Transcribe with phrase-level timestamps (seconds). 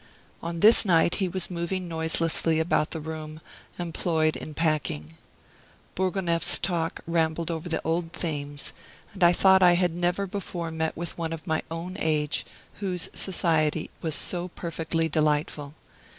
[0.41, 3.39] On this night he was moving noiselessly about the room,
[3.77, 5.15] employed in packing.
[5.93, 8.73] Bourgonef's talk rambled over the old themes;
[9.13, 12.47] and I thought I had never before met with one of my own age
[12.79, 15.75] whose society was so perfectly delightful.